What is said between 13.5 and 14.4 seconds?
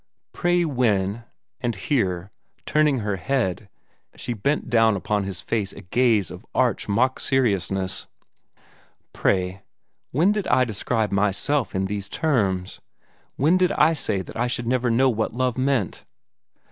did I say that